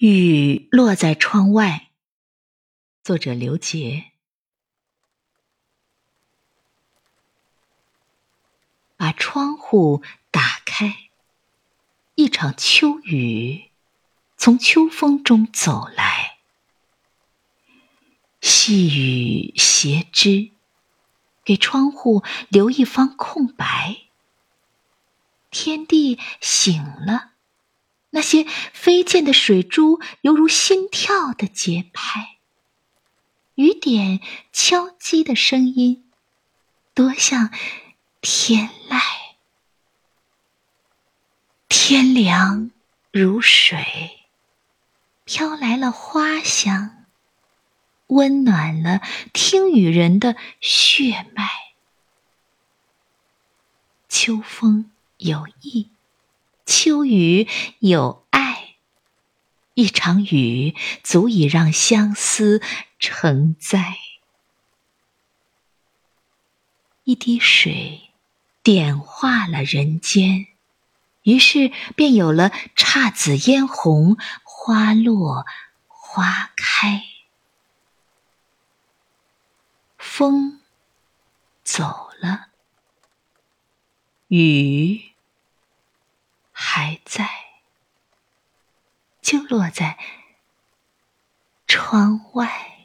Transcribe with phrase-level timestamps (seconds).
[0.00, 1.90] 雨落在窗外。
[3.02, 4.12] 作者刘杰。
[8.96, 11.10] 把窗户打开，
[12.14, 13.70] 一场秋雨
[14.38, 16.38] 从秋风中走来，
[18.40, 20.52] 细雨斜枝，
[21.44, 23.98] 给窗户留一方空白。
[25.50, 27.32] 天地醒了。
[28.10, 32.38] 那些飞溅的水珠，犹如心跳的节拍；
[33.54, 34.20] 雨点
[34.52, 36.10] 敲击的声音，
[36.92, 37.50] 多像
[38.20, 39.00] 天籁。
[41.68, 42.70] 天凉
[43.12, 44.26] 如水，
[45.24, 47.06] 飘来了花香，
[48.08, 49.00] 温暖了
[49.32, 51.48] 听雨人的血脉。
[54.08, 55.90] 秋风有意。
[56.82, 57.46] 秋雨
[57.80, 58.76] 有爱，
[59.74, 62.62] 一场雨足以让相思
[62.98, 63.98] 成灾。
[67.04, 68.08] 一滴水
[68.62, 70.46] 点化了人间，
[71.24, 75.44] 于是便有了姹紫嫣红，花落
[75.86, 77.04] 花开。
[79.98, 80.62] 风
[81.62, 82.46] 走了，
[84.28, 85.09] 雨。
[86.62, 87.26] 还在，
[89.22, 89.98] 就落在
[91.66, 92.79] 窗外。